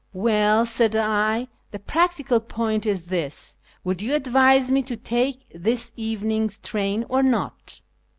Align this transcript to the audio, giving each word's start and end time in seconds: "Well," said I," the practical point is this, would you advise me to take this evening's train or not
"Well," 0.31 0.65
said 0.65 0.95
I," 0.95 1.47
the 1.69 1.77
practical 1.77 2.39
point 2.39 2.87
is 2.87 3.05
this, 3.05 3.57
would 3.83 4.01
you 4.01 4.15
advise 4.15 4.71
me 4.71 4.81
to 4.81 4.97
take 4.97 5.45
this 5.53 5.91
evening's 5.99 6.57
train 6.57 7.05
or 7.07 7.21
not 7.21 7.81